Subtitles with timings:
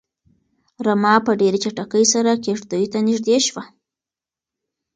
[0.85, 3.63] رمه په ډېرې چټکۍ سره کيږديو ته نږدې شوه.